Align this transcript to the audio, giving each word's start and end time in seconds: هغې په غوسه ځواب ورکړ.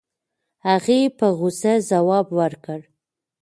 هغې 0.67 0.99
په 1.17 1.27
غوسه 1.37 1.73
ځواب 1.89 2.27
ورکړ. 2.39 2.79